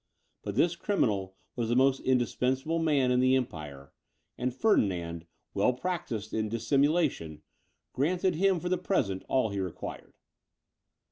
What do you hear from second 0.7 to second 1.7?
criminal was